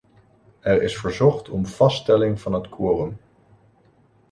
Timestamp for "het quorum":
2.53-3.17